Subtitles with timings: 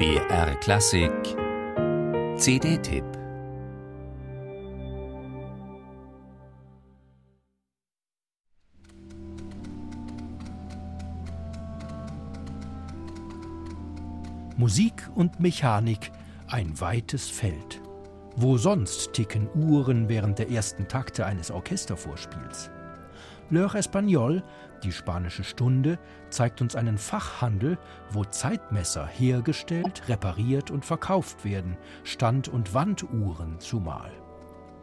[0.00, 1.12] BR Klassik
[2.38, 3.04] CD-Tipp
[14.56, 16.10] Musik und Mechanik
[16.46, 17.82] ein weites Feld.
[18.36, 22.70] Wo sonst ticken Uhren während der ersten Takte eines Orchestervorspiels?
[23.50, 24.44] L'Heure Espagnole,
[24.84, 25.98] die spanische Stunde,
[26.30, 27.78] zeigt uns einen Fachhandel,
[28.12, 34.12] wo Zeitmesser hergestellt, repariert und verkauft werden, Stand- und Wanduhren zumal.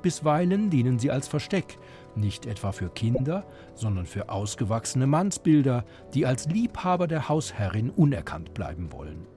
[0.02, 1.80] Bisweilen dienen sie als Versteck,
[2.16, 8.92] nicht etwa für Kinder, sondern für ausgewachsene Mannsbilder, die als Liebhaber der Hausherrin unerkannt bleiben
[8.92, 9.28] wollen.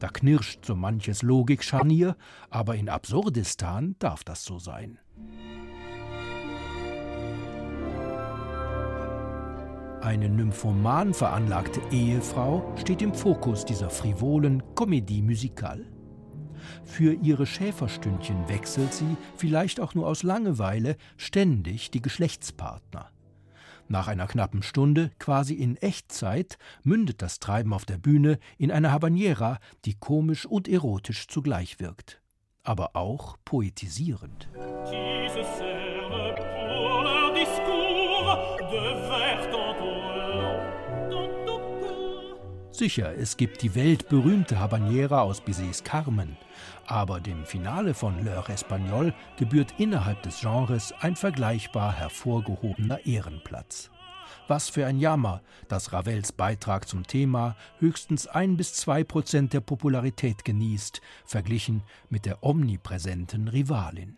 [0.00, 2.16] Da knirscht so manches Logikscharnier,
[2.50, 4.98] aber in Absurdistan darf das so sein.
[10.02, 15.86] Eine nymphoman veranlagte Ehefrau steht im Fokus dieser frivolen Comédie musicale.
[16.84, 23.10] Für ihre Schäferstündchen wechselt sie, vielleicht auch nur aus Langeweile, ständig die Geschlechtspartner.
[23.86, 28.90] Nach einer knappen Stunde, quasi in Echtzeit, mündet das Treiben auf der Bühne in eine
[28.90, 32.20] Habanera, die komisch und erotisch zugleich wirkt.
[32.64, 34.48] Aber auch poetisierend.
[42.72, 46.38] Sicher, es gibt die weltberühmte Habanera aus Bizets Carmen,
[46.86, 53.90] aber dem Finale von L'Heure Espagnole gebührt innerhalb des Genres ein vergleichbar hervorgehobener Ehrenplatz.
[54.48, 59.60] Was für ein Jammer, dass Ravels Beitrag zum Thema höchstens ein bis zwei Prozent der
[59.60, 64.16] Popularität genießt, verglichen mit der omnipräsenten Rivalin.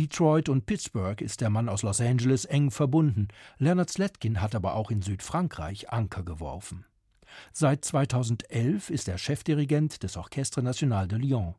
[0.00, 3.28] Detroit und Pittsburgh ist der Mann aus Los Angeles eng verbunden.
[3.58, 6.86] Leonard Sletkin hat aber auch in Südfrankreich Anker geworfen.
[7.52, 11.54] Seit 2011 ist er Chefdirigent des Orchestre National de Lyon.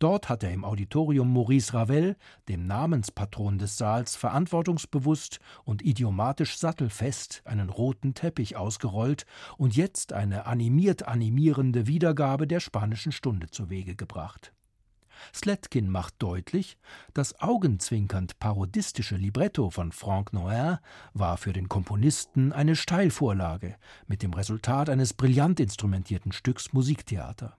[0.00, 2.16] Dort hat er im Auditorium Maurice Ravel,
[2.48, 9.24] dem Namenspatron des Saals, verantwortungsbewusst und idiomatisch sattelfest einen roten Teppich ausgerollt
[9.56, 14.52] und jetzt eine animiert animierende Wiedergabe der spanischen Stunde zu Wege gebracht.
[15.34, 16.78] Sletkin macht deutlich,
[17.14, 20.78] das augenzwinkernd parodistische Libretto von Franck Noin
[21.14, 27.56] war für den Komponisten eine Steilvorlage mit dem Resultat eines brillant instrumentierten Stücks Musiktheater.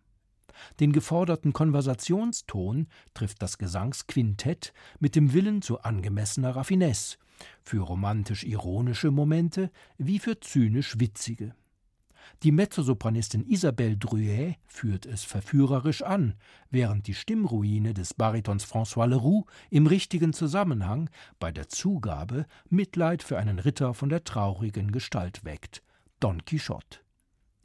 [0.80, 7.18] Den geforderten Konversationston trifft das Gesangsquintett mit dem Willen zu angemessener Raffinesse,
[7.62, 11.56] für romantisch ironische Momente wie für zynisch witzige.
[12.44, 16.36] Die Mezzosopranistin Isabelle Druet führt es verführerisch an,
[16.70, 23.38] während die Stimmruine des Baritons François Leroux im richtigen Zusammenhang bei der Zugabe Mitleid für
[23.38, 25.84] einen Ritter von der traurigen Gestalt weckt.
[26.20, 27.00] Don Quixote.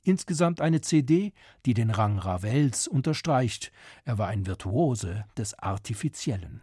[0.03, 1.33] Insgesamt eine CD,
[1.67, 3.73] die den Rang Ravels unterstreicht.
[4.05, 6.63] Er war ein Virtuose des Artifiziellen.